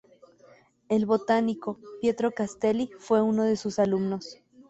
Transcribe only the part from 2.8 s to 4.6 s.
fue uno de sus alumnos.